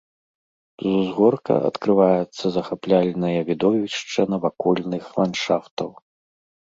З 0.83 0.93
узгорка 1.01 1.55
адкрываецца 1.69 2.45
захапляльнае 2.57 3.37
відовішча 3.51 4.21
навакольных 4.35 5.03
ландшафтаў. 5.19 5.89